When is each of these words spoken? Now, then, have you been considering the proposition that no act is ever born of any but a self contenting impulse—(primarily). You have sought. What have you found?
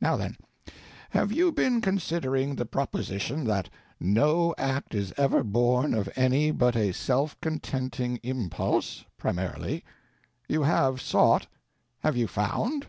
Now, 0.00 0.16
then, 0.16 0.36
have 1.10 1.30
you 1.30 1.52
been 1.52 1.80
considering 1.80 2.56
the 2.56 2.66
proposition 2.66 3.44
that 3.44 3.70
no 4.00 4.56
act 4.58 4.92
is 4.92 5.14
ever 5.16 5.44
born 5.44 5.94
of 5.94 6.10
any 6.16 6.50
but 6.50 6.74
a 6.74 6.90
self 6.90 7.40
contenting 7.40 8.16
impulse—(primarily). 8.24 9.84
You 10.48 10.64
have 10.64 11.00
sought. 11.00 11.42
What 11.42 11.46
have 12.00 12.16
you 12.16 12.26
found? 12.26 12.88